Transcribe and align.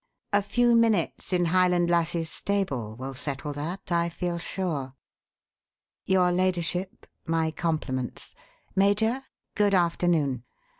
A 0.33 0.41
few 0.41 0.73
minutes 0.75 1.31
in 1.31 1.45
Highland 1.45 1.87
Lassie's 1.87 2.31
stable 2.31 2.95
will 2.97 3.13
settle 3.13 3.53
that, 3.53 3.91
I 3.91 4.09
feel 4.09 4.39
sure. 4.39 4.95
Your 6.05 6.31
ladyship, 6.31 7.05
my 7.27 7.51
compliments. 7.51 8.33
Major, 8.75 9.25
good 9.53 9.75
afternoon. 9.75 10.43